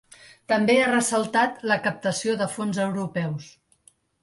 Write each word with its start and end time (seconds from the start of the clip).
També 0.53 0.77
ha 0.83 0.87
ressaltat 0.87 1.61
la 1.73 1.77
captació 1.85 2.35
de 2.41 2.49
fons 2.57 2.83
europeus. 2.89 3.55